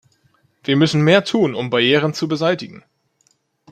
[0.63, 2.83] Wir müssen mehr tun, um Barrieren zu beseitigen.